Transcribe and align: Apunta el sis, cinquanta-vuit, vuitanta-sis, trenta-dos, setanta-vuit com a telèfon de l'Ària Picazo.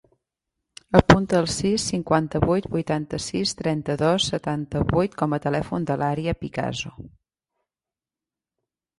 Apunta 0.99 1.35
el 1.39 1.47
sis, 1.55 1.83
cinquanta-vuit, 1.89 2.67
vuitanta-sis, 2.75 3.53
trenta-dos, 3.59 4.25
setanta-vuit 4.31 5.17
com 5.19 5.35
a 5.37 5.39
telèfon 5.43 5.85
de 5.91 5.99
l'Ària 6.03 6.35
Picazo. 6.39 6.91